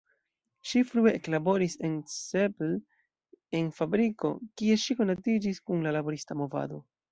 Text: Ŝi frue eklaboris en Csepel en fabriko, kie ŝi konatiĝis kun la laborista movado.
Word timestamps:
Ŝi 0.69 0.79
frue 0.91 1.11
eklaboris 1.17 1.75
en 1.89 1.99
Csepel 2.13 2.73
en 3.61 3.71
fabriko, 3.81 4.33
kie 4.63 4.81
ŝi 4.87 4.99
konatiĝis 5.05 5.63
kun 5.71 5.89
la 5.89 5.97
laborista 6.01 6.43
movado. 6.45 6.85